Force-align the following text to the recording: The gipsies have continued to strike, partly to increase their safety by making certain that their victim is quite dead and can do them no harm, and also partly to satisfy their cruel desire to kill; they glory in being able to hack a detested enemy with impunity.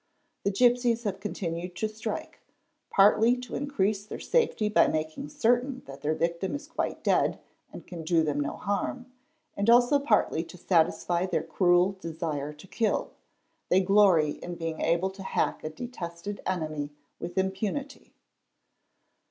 The 0.43 0.49
gipsies 0.51 1.03
have 1.03 1.19
continued 1.19 1.75
to 1.75 1.87
strike, 1.87 2.39
partly 2.89 3.37
to 3.37 3.53
increase 3.53 4.03
their 4.03 4.19
safety 4.19 4.67
by 4.67 4.87
making 4.87 5.29
certain 5.29 5.83
that 5.85 6.01
their 6.01 6.15
victim 6.15 6.55
is 6.55 6.65
quite 6.67 7.03
dead 7.03 7.37
and 7.71 7.85
can 7.85 8.01
do 8.01 8.23
them 8.23 8.39
no 8.39 8.53
harm, 8.53 9.11
and 9.55 9.69
also 9.69 9.99
partly 9.99 10.43
to 10.43 10.57
satisfy 10.57 11.27
their 11.27 11.43
cruel 11.43 11.91
desire 12.01 12.51
to 12.51 12.65
kill; 12.67 13.11
they 13.69 13.81
glory 13.81 14.39
in 14.41 14.55
being 14.55 14.81
able 14.81 15.11
to 15.11 15.21
hack 15.21 15.63
a 15.63 15.69
detested 15.69 16.41
enemy 16.47 16.89
with 17.19 17.37
impunity. 17.37 18.11